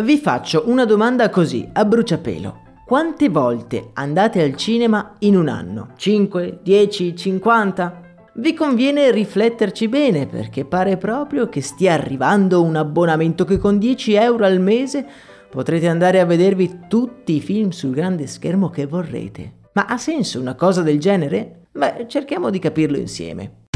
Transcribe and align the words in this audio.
Vi 0.00 0.16
faccio 0.18 0.62
una 0.66 0.84
domanda 0.84 1.28
così, 1.28 1.68
a 1.72 1.84
bruciapelo. 1.84 2.60
Quante 2.86 3.28
volte 3.28 3.90
andate 3.94 4.40
al 4.40 4.54
cinema 4.54 5.16
in 5.20 5.36
un 5.36 5.48
anno? 5.48 5.88
5, 5.96 6.60
10, 6.62 7.16
50? 7.16 8.02
Vi 8.34 8.54
conviene 8.54 9.10
rifletterci 9.10 9.88
bene 9.88 10.26
perché 10.28 10.64
pare 10.64 10.98
proprio 10.98 11.48
che 11.48 11.60
stia 11.62 11.94
arrivando 11.94 12.62
un 12.62 12.76
abbonamento 12.76 13.44
che 13.44 13.58
con 13.58 13.78
10 13.78 14.14
euro 14.14 14.44
al 14.44 14.60
mese 14.60 15.04
potrete 15.50 15.88
andare 15.88 16.20
a 16.20 16.26
vedervi 16.26 16.82
tutti 16.86 17.34
i 17.34 17.40
film 17.40 17.70
sul 17.70 17.90
grande 17.90 18.28
schermo 18.28 18.70
che 18.70 18.86
vorrete. 18.86 19.54
Ma 19.72 19.86
ha 19.86 19.98
senso 19.98 20.38
una 20.38 20.54
cosa 20.54 20.82
del 20.82 21.00
genere? 21.00 21.62
Beh, 21.72 22.06
cerchiamo 22.06 22.50
di 22.50 22.60
capirlo 22.60 22.98
insieme. 22.98 23.66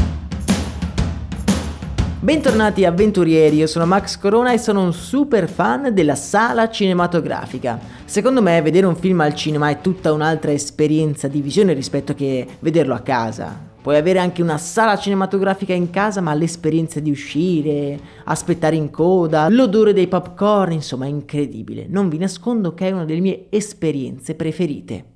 Bentornati 2.23 2.85
avventurieri, 2.85 3.57
io 3.57 3.67
sono 3.67 3.85
Max 3.85 4.17
Corona 4.17 4.53
e 4.53 4.57
sono 4.57 4.81
un 4.81 4.93
super 4.93 5.49
fan 5.49 5.93
della 5.93 6.15
sala 6.15 6.69
cinematografica. 6.69 7.77
Secondo 8.05 8.41
me 8.41 8.61
vedere 8.61 8.85
un 8.85 8.95
film 8.95 9.19
al 9.19 9.35
cinema 9.35 9.67
è 9.67 9.81
tutta 9.81 10.13
un'altra 10.13 10.53
esperienza 10.53 11.27
di 11.27 11.41
visione 11.41 11.73
rispetto 11.73 12.13
che 12.13 12.47
vederlo 12.59 12.93
a 12.93 13.01
casa. 13.01 13.71
Puoi 13.81 13.97
avere 13.97 14.19
anche 14.19 14.41
una 14.41 14.57
sala 14.57 14.97
cinematografica 14.97 15.73
in 15.73 15.89
casa, 15.89 16.21
ma 16.21 16.33
l'esperienza 16.33 17.01
di 17.01 17.11
uscire, 17.11 17.99
aspettare 18.23 18.77
in 18.77 18.89
coda, 18.89 19.49
l'odore 19.49 19.91
dei 19.91 20.07
popcorn, 20.07 20.71
insomma 20.71 21.03
è 21.03 21.09
incredibile. 21.09 21.87
Non 21.89 22.07
vi 22.07 22.19
nascondo 22.19 22.73
che 22.73 22.87
è 22.87 22.91
una 22.91 23.03
delle 23.03 23.19
mie 23.19 23.47
esperienze 23.49 24.35
preferite. 24.35 25.15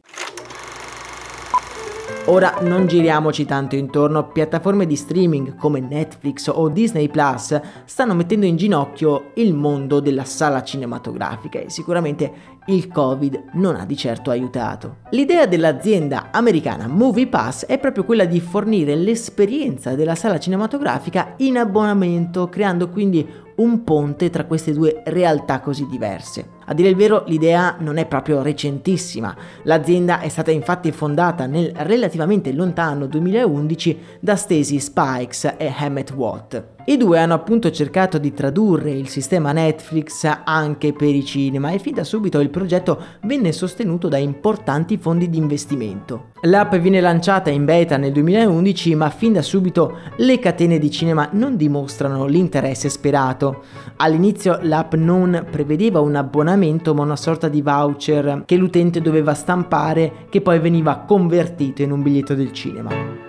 Ora 2.29 2.57
non 2.59 2.87
giriamoci 2.87 3.45
tanto 3.45 3.77
intorno, 3.77 4.27
piattaforme 4.27 4.85
di 4.85 4.97
streaming 4.97 5.55
come 5.55 5.79
Netflix 5.79 6.51
o 6.53 6.67
Disney 6.67 7.07
Plus 7.07 7.57
stanno 7.85 8.13
mettendo 8.13 8.45
in 8.45 8.57
ginocchio 8.57 9.31
il 9.35 9.53
mondo 9.53 10.01
della 10.01 10.25
sala 10.25 10.61
cinematografica 10.61 11.59
e 11.59 11.69
sicuramente 11.69 12.55
il 12.65 12.89
Covid 12.89 13.51
non 13.53 13.77
ha 13.77 13.85
di 13.85 13.95
certo 13.95 14.29
aiutato. 14.29 14.97
L'idea 15.11 15.45
dell'azienda 15.45 16.27
americana 16.31 16.87
Movie 16.87 17.27
Pass 17.27 17.65
è 17.65 17.79
proprio 17.79 18.03
quella 18.03 18.25
di 18.25 18.41
fornire 18.41 18.93
l'esperienza 18.95 19.95
della 19.95 20.15
sala 20.15 20.37
cinematografica 20.37 21.35
in 21.37 21.57
abbonamento, 21.57 22.49
creando 22.49 22.89
quindi 22.89 23.25
un 23.57 23.83
ponte 23.83 24.29
tra 24.29 24.45
queste 24.45 24.73
due 24.73 25.01
realtà 25.05 25.59
così 25.59 25.87
diverse. 25.87 26.55
A 26.65 26.73
dire 26.73 26.89
il 26.89 26.95
vero, 26.95 27.23
l'idea 27.27 27.77
non 27.79 27.97
è 27.97 28.05
proprio 28.05 28.41
recentissima. 28.41 29.35
L'azienda 29.63 30.19
è 30.19 30.29
stata 30.29 30.51
infatti 30.51 30.91
fondata 30.91 31.45
nel 31.45 31.71
relativamente 31.75 32.51
lontano 32.53 33.07
2011 33.07 33.99
da 34.19 34.35
Stacy 34.35 34.79
Spikes 34.79 35.55
e 35.57 35.73
Hammett 35.75 36.11
Watt. 36.11 36.76
I 36.89 36.95
due 36.95 37.19
hanno 37.19 37.33
appunto 37.33 37.69
cercato 37.69 38.17
di 38.17 38.33
tradurre 38.33 38.91
il 38.91 39.09
sistema 39.09 39.51
Netflix 39.51 40.25
anche 40.45 40.93
per 40.93 41.13
i 41.13 41.25
cinema 41.25 41.71
e 41.71 41.79
fin 41.79 41.95
da 41.95 42.05
subito 42.05 42.39
il 42.39 42.49
progetto 42.49 42.97
venne 43.23 43.51
sostenuto 43.51 44.07
da 44.07 44.15
importanti 44.15 44.95
fondi 44.95 45.29
di 45.29 45.37
investimento. 45.37 46.27
L'app 46.43 46.75
viene 46.75 47.01
lanciata 47.01 47.49
in 47.49 47.65
beta 47.65 47.97
nel 47.97 48.13
2011 48.13 48.95
ma 48.95 49.09
fin 49.09 49.33
da 49.33 49.41
subito 49.41 49.97
le 50.15 50.39
catene 50.39 50.79
di 50.79 50.89
cinema 50.89 51.27
non 51.33 51.57
dimostrano 51.57 52.25
l'interesse 52.25 52.87
sperato. 52.87 53.63
All'inizio 53.97 54.57
l'app 54.61 54.93
non 54.93 55.45
prevedeva 55.51 55.99
un 55.99 56.15
abbonamento 56.15 56.93
ma 56.93 57.03
una 57.03 57.17
sorta 57.17 57.49
di 57.49 57.61
voucher 57.61 58.43
che 58.45 58.55
l'utente 58.55 59.01
doveva 59.01 59.33
stampare 59.33 60.27
che 60.29 60.39
poi 60.39 60.59
veniva 60.59 60.99
convertito 60.99 61.81
in 61.81 61.91
un 61.91 62.01
biglietto 62.01 62.33
del 62.33 62.53
cinema. 62.53 63.26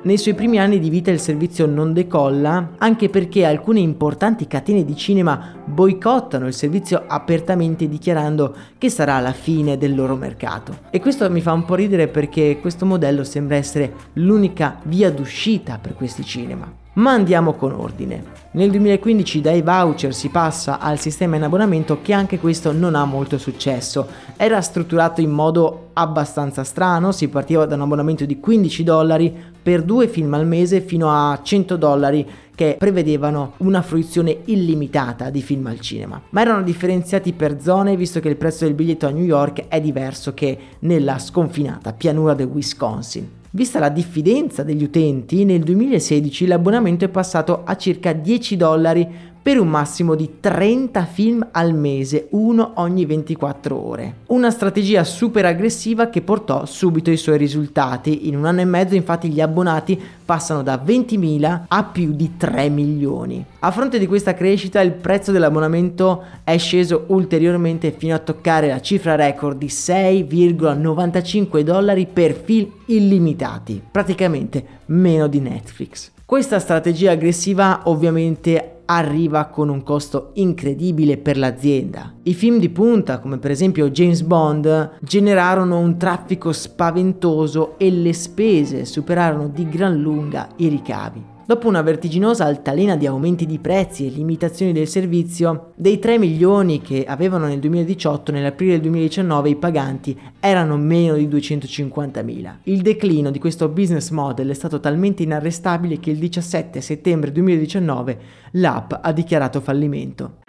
Nei 0.00 0.16
suoi 0.16 0.34
primi 0.34 0.60
anni 0.60 0.78
di 0.78 0.90
vita 0.90 1.10
il 1.10 1.18
servizio 1.18 1.66
non 1.66 1.92
decolla 1.92 2.74
anche 2.78 3.08
perché 3.08 3.44
alcune 3.44 3.80
importanti 3.80 4.46
catene 4.46 4.84
di 4.84 4.94
cinema 4.94 5.56
boicottano 5.64 6.46
il 6.46 6.54
servizio 6.54 7.02
apertamente 7.04 7.88
dichiarando 7.88 8.54
che 8.78 8.90
sarà 8.90 9.18
la 9.18 9.32
fine 9.32 9.76
del 9.76 9.96
loro 9.96 10.14
mercato. 10.14 10.82
E 10.90 11.00
questo 11.00 11.28
mi 11.28 11.40
fa 11.40 11.52
un 11.52 11.64
po' 11.64 11.74
ridere 11.74 12.06
perché 12.06 12.58
questo 12.60 12.86
modello 12.86 13.24
sembra 13.24 13.56
essere 13.56 13.92
l'unica 14.14 14.78
via 14.84 15.10
d'uscita 15.10 15.78
per 15.82 15.94
questi 15.94 16.24
cinema. 16.24 16.72
Ma 16.98 17.12
andiamo 17.12 17.52
con 17.52 17.72
ordine. 17.74 18.24
Nel 18.52 18.70
2015 18.70 19.40
dai 19.40 19.62
voucher 19.62 20.12
si 20.12 20.30
passa 20.30 20.80
al 20.80 20.98
sistema 20.98 21.36
in 21.36 21.44
abbonamento 21.44 22.00
che 22.02 22.12
anche 22.12 22.40
questo 22.40 22.72
non 22.72 22.96
ha 22.96 23.04
molto 23.04 23.38
successo. 23.38 24.08
Era 24.36 24.60
strutturato 24.60 25.20
in 25.20 25.30
modo 25.30 25.90
abbastanza 25.92 26.64
strano, 26.64 27.12
si 27.12 27.28
partiva 27.28 27.66
da 27.66 27.76
un 27.76 27.82
abbonamento 27.82 28.24
di 28.24 28.40
15 28.40 28.82
dollari 28.82 29.32
per 29.62 29.84
due 29.84 30.08
film 30.08 30.34
al 30.34 30.46
mese 30.46 30.80
fino 30.80 31.08
a 31.08 31.38
100 31.40 31.76
dollari 31.76 32.28
che 32.56 32.74
prevedevano 32.76 33.52
una 33.58 33.82
fruizione 33.82 34.38
illimitata 34.46 35.30
di 35.30 35.40
film 35.40 35.66
al 35.66 35.78
cinema, 35.78 36.20
ma 36.30 36.40
erano 36.40 36.62
differenziati 36.62 37.32
per 37.32 37.60
zone 37.60 37.94
visto 37.94 38.18
che 38.18 38.28
il 38.28 38.36
prezzo 38.36 38.64
del 38.64 38.74
biglietto 38.74 39.06
a 39.06 39.10
New 39.10 39.22
York 39.22 39.68
è 39.68 39.80
diverso 39.80 40.34
che 40.34 40.58
nella 40.80 41.20
sconfinata 41.20 41.92
pianura 41.92 42.34
del 42.34 42.48
Wisconsin. 42.48 43.37
Vista 43.50 43.78
la 43.78 43.88
diffidenza 43.88 44.62
degli 44.62 44.82
utenti, 44.82 45.46
nel 45.46 45.62
2016 45.62 46.46
l'abbonamento 46.46 47.06
è 47.06 47.08
passato 47.08 47.62
a 47.64 47.76
circa 47.76 48.12
10 48.12 48.56
dollari 48.58 49.08
per 49.48 49.58
un 49.58 49.68
massimo 49.68 50.14
di 50.14 50.40
30 50.40 51.06
film 51.06 51.48
al 51.52 51.72
mese, 51.72 52.26
uno 52.32 52.72
ogni 52.74 53.06
24 53.06 53.82
ore. 53.82 54.14
Una 54.26 54.50
strategia 54.50 55.04
super 55.04 55.46
aggressiva 55.46 56.10
che 56.10 56.20
portò 56.20 56.66
subito 56.66 57.10
i 57.10 57.16
suoi 57.16 57.38
risultati. 57.38 58.28
In 58.28 58.36
un 58.36 58.44
anno 58.44 58.60
e 58.60 58.66
mezzo 58.66 58.94
infatti 58.94 59.30
gli 59.30 59.40
abbonati 59.40 59.98
passano 60.22 60.62
da 60.62 60.78
20.000 60.84 61.62
a 61.66 61.84
più 61.84 62.12
di 62.12 62.36
3 62.36 62.68
milioni. 62.68 63.42
A 63.60 63.70
fronte 63.70 63.98
di 63.98 64.06
questa 64.06 64.34
crescita 64.34 64.82
il 64.82 64.92
prezzo 64.92 65.32
dell'abbonamento 65.32 66.24
è 66.44 66.58
sceso 66.58 67.04
ulteriormente 67.06 67.90
fino 67.96 68.14
a 68.14 68.18
toccare 68.18 68.68
la 68.68 68.82
cifra 68.82 69.14
record 69.14 69.56
di 69.56 69.68
6,95 69.68 71.60
dollari 71.60 72.04
per 72.04 72.34
film 72.34 72.70
illimitati, 72.84 73.80
praticamente 73.90 74.62
meno 74.88 75.26
di 75.26 75.40
Netflix. 75.40 76.10
Questa 76.26 76.58
strategia 76.58 77.12
aggressiva 77.12 77.80
ovviamente 77.84 78.72
arriva 78.90 79.46
con 79.46 79.68
un 79.68 79.82
costo 79.82 80.30
incredibile 80.34 81.18
per 81.18 81.36
l'azienda. 81.36 82.14
I 82.22 82.34
film 82.34 82.58
di 82.58 82.70
punta, 82.70 83.18
come 83.18 83.38
per 83.38 83.50
esempio 83.50 83.90
James 83.90 84.22
Bond, 84.22 84.98
generarono 85.00 85.78
un 85.78 85.98
traffico 85.98 86.52
spaventoso 86.52 87.78
e 87.78 87.90
le 87.90 88.12
spese 88.12 88.84
superarono 88.84 89.48
di 89.48 89.68
gran 89.68 90.00
lunga 90.00 90.48
i 90.56 90.68
ricavi. 90.68 91.36
Dopo 91.48 91.66
una 91.66 91.80
vertiginosa 91.80 92.44
altalena 92.44 92.94
di 92.94 93.06
aumenti 93.06 93.46
di 93.46 93.58
prezzi 93.58 94.04
e 94.04 94.10
limitazioni 94.10 94.70
del 94.74 94.86
servizio, 94.86 95.72
dei 95.76 95.98
3 95.98 96.18
milioni 96.18 96.82
che 96.82 97.06
avevano 97.06 97.46
nel 97.46 97.58
2018, 97.58 98.32
nell'aprile 98.32 98.72
del 98.72 98.82
2019 98.82 99.48
i 99.48 99.56
paganti 99.56 100.20
erano 100.40 100.76
meno 100.76 101.14
di 101.14 101.26
250.000. 101.26 102.56
Il 102.64 102.82
declino 102.82 103.30
di 103.30 103.38
questo 103.38 103.70
business 103.70 104.10
model 104.10 104.50
è 104.50 104.54
stato 104.54 104.78
talmente 104.78 105.22
inarrestabile 105.22 105.98
che 105.98 106.10
il 106.10 106.18
17 106.18 106.82
settembre 106.82 107.32
2019 107.32 108.18
l'app 108.50 108.92
ha 109.00 109.12
dichiarato 109.12 109.62
fallimento. 109.62 110.40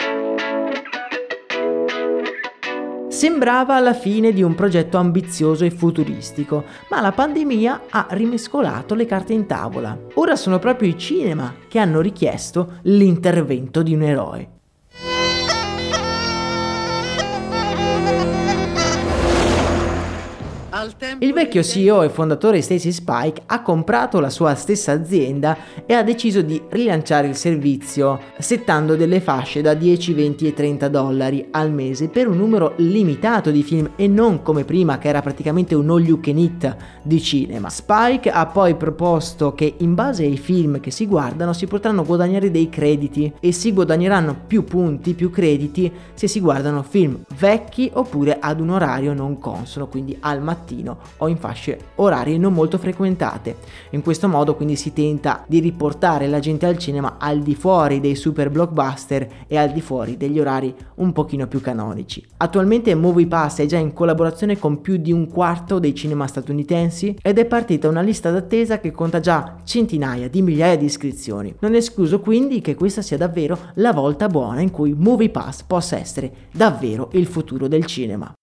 Sembrava 3.10 3.80
la 3.80 3.96
fine 3.96 4.32
di 4.32 4.44
un 4.44 4.54
progetto 4.54 4.98
ambizioso 4.98 5.66
e 5.66 5.72
futuristico, 5.72 6.64
ma 6.92 7.02
la 7.02 7.12
pandemia 7.12 7.82
ha 7.90 8.08
rimescolato 8.12 8.94
le 8.94 9.08
carte 9.08 9.34
in 9.34 9.48
tavola. 9.48 9.98
Ora 10.14 10.36
sono 10.36 10.60
proprio 10.60 10.90
i 10.90 10.98
cinema 10.98 11.56
che 11.68 11.80
hanno 11.80 12.02
richiesto 12.02 12.78
l'intervento 12.84 13.82
di 13.82 13.96
un 13.96 14.04
eroe. 14.04 14.59
Il 21.20 21.34
vecchio 21.34 21.62
CEO 21.62 22.04
e 22.04 22.10
fondatore 22.10 22.62
Stacy 22.62 22.94
Spike 22.94 23.42
ha 23.48 23.62
comprato 23.62 24.22
la 24.22 24.30
sua 24.30 24.56
stessa 24.56 24.94
azienda 24.94 25.58
e 25.86 25.94
ha 25.94 26.04
deciso 26.04 26.42
di 26.42 26.62
rilanciare 26.70 27.28
il 27.28 27.36
servizio, 27.36 28.18
settando 28.38 28.96
delle 28.96 29.20
fasce 29.20 29.60
da 29.60 29.74
10, 29.74 30.14
20 30.14 30.48
e 30.48 30.54
30 30.54 30.88
dollari 30.88 31.48
al 31.52 31.74
mese 31.74 32.08
per 32.08 32.30
un 32.30 32.38
numero 32.38 32.76
limitato 32.78 33.52
di 33.52 33.62
film 33.62 33.92
e 33.98 34.08
non 34.08 34.42
come 34.42 34.64
prima 34.64 34.98
che 35.00 35.10
era 35.10 35.22
praticamente 35.22 35.76
un 35.76 35.90
all 35.90 36.06
you 36.06 36.22
can 36.22 36.38
eat 36.38 36.74
di 37.04 37.22
cinema. 37.22 37.70
Spike 37.70 38.32
ha 38.32 38.46
poi 38.46 38.76
proposto 38.76 39.54
che 39.54 39.76
in 39.80 39.96
base 39.96 40.24
ai 40.24 40.38
film 40.38 40.80
che 40.80 40.92
si 40.92 41.08
guardano 41.08 41.52
si 41.52 41.68
potranno 41.68 42.06
guadagnare 42.06 42.52
dei 42.52 42.70
crediti 42.70 43.34
e 43.42 43.52
si 43.52 43.74
guadagneranno 43.74 44.44
più 44.48 44.64
punti, 44.64 45.14
più 45.14 45.30
crediti 45.30 45.92
se 46.14 46.28
si 46.30 46.40
guardano 46.40 46.84
film 46.84 47.22
vecchi 47.38 47.92
oppure 47.94 48.38
ad 48.40 48.62
un 48.62 48.70
orario 48.70 49.14
non 49.14 49.40
consono, 49.40 49.88
quindi 49.88 50.16
al 50.22 50.42
mattino 50.42 50.68
o 51.18 51.28
in 51.28 51.38
fasce 51.38 51.80
orarie 51.96 52.38
non 52.38 52.54
molto 52.54 52.78
frequentate. 52.78 53.58
In 53.92 54.02
questo 54.02 54.28
modo 54.28 54.56
quindi 54.56 54.76
si 54.76 54.94
tenta 54.94 55.44
di 55.48 55.60
riportare 55.60 56.28
la 56.28 56.40
gente 56.40 56.66
al 56.66 56.78
cinema 56.78 57.18
al 57.18 57.40
di 57.40 57.56
fuori 57.56 58.00
dei 58.00 58.16
super 58.16 58.50
blockbuster 58.50 59.46
e 59.48 59.58
al 59.58 59.72
di 59.72 59.82
fuori 59.82 60.18
degli 60.18 60.40
orari 60.40 60.74
un 60.96 61.12
pochino 61.12 61.48
più 61.48 61.62
canonici. 61.62 62.26
Attualmente 62.38 62.94
MoviePass 62.96 63.60
è 63.60 63.66
già 63.66 63.78
in 63.78 63.94
collaborazione 63.94 64.58
con 64.58 64.82
più 64.82 64.98
di 64.98 65.12
un 65.12 65.28
quarto 65.28 65.80
dei 65.80 65.96
cinema 65.96 66.28
statunitensi 66.28 67.18
ed 67.22 67.38
è 67.38 67.46
partita 67.46 67.88
una 67.88 68.02
lista 68.02 68.32
d'attesa 68.32 68.80
che 68.80 68.92
conta 68.92 69.20
già 69.20 69.58
centinaia 69.64 70.30
di 70.30 70.42
migliaia 70.42 70.78
di 70.78 70.86
iscrizioni. 70.86 71.54
Non 71.60 71.76
escluso 71.76 72.20
quindi 72.20 72.62
che 72.62 72.76
questa 72.76 73.02
sia 73.02 73.18
davvero 73.18 73.58
la 73.76 73.94
volta 73.94 74.28
buona 74.28 74.62
in 74.62 74.72
cui 74.72 74.94
MoviePass 74.94 75.64
possa 75.64 75.98
essere 75.98 76.32
davvero 76.52 77.10
il 77.14 77.26
futuro 77.26 77.68
del 77.68 77.86
cinema. 77.86 78.34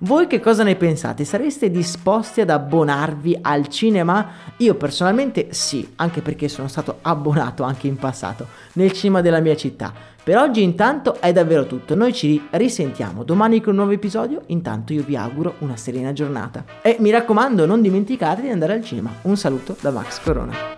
Voi 0.00 0.28
che 0.28 0.38
cosa 0.38 0.62
ne 0.62 0.76
pensate? 0.76 1.24
Sareste 1.24 1.72
disposti 1.72 2.40
ad 2.40 2.50
abbonarvi 2.50 3.36
al 3.42 3.66
cinema? 3.66 4.28
Io 4.58 4.76
personalmente 4.76 5.48
sì, 5.50 5.94
anche 5.96 6.20
perché 6.20 6.46
sono 6.46 6.68
stato 6.68 6.98
abbonato 7.02 7.64
anche 7.64 7.88
in 7.88 7.96
passato 7.96 8.46
nel 8.74 8.92
cinema 8.92 9.22
della 9.22 9.40
mia 9.40 9.56
città. 9.56 9.92
Per 10.22 10.36
oggi 10.36 10.62
intanto 10.62 11.20
è 11.20 11.32
davvero 11.32 11.66
tutto, 11.66 11.96
noi 11.96 12.12
ci 12.12 12.40
risentiamo 12.50 13.24
domani 13.24 13.60
con 13.60 13.70
un 13.70 13.78
nuovo 13.78 13.92
episodio, 13.92 14.42
intanto 14.46 14.92
io 14.92 15.02
vi 15.02 15.16
auguro 15.16 15.54
una 15.60 15.76
serena 15.76 16.12
giornata. 16.12 16.64
E 16.80 16.96
mi 17.00 17.10
raccomando 17.10 17.66
non 17.66 17.82
dimenticate 17.82 18.42
di 18.42 18.50
andare 18.50 18.74
al 18.74 18.84
cinema. 18.84 19.12
Un 19.22 19.36
saluto 19.36 19.76
da 19.80 19.90
Max 19.90 20.20
Corona. 20.22 20.77